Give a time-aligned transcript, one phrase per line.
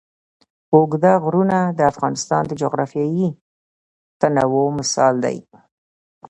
[0.73, 3.29] اوږده غرونه د افغانستان د جغرافیوي
[4.19, 5.37] تنوع مثال دی.